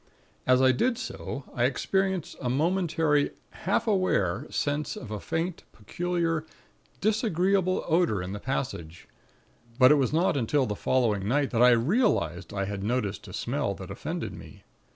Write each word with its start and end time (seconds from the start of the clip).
As 0.47 0.63
I 0.63 0.71
did 0.71 0.97
so, 0.97 1.43
I 1.53 1.65
experienced 1.65 2.35
a 2.41 2.49
momentary, 2.49 3.33
half 3.51 3.85
aware 3.85 4.47
sense 4.49 4.95
of 4.95 5.11
a 5.11 5.19
faint, 5.19 5.63
peculiar, 5.73 6.43
disagreeable 7.01 7.85
odor 7.87 8.19
in 8.23 8.33
the 8.33 8.39
passage; 8.39 9.07
but 9.77 9.91
it 9.91 9.99
was 9.99 10.11
not 10.11 10.35
until 10.35 10.65
the 10.65 10.75
following 10.75 11.27
night 11.27 11.51
that 11.51 11.61
I 11.61 11.69
realized 11.69 12.51
I 12.51 12.65
had 12.65 12.83
noticed 12.83 13.27
a 13.27 13.33
smell 13.33 13.75
that 13.75 13.91
offended 13.91 14.33
me. 14.33 14.63